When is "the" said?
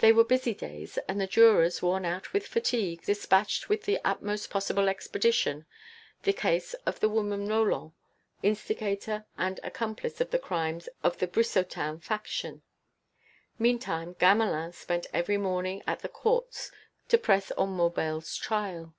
1.18-1.26, 3.84-3.98, 6.24-6.34, 7.00-7.08, 10.32-10.38, 11.16-11.26, 16.00-16.10